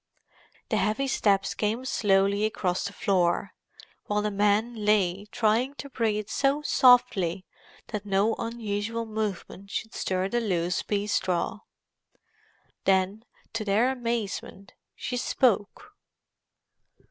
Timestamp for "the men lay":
4.23-5.25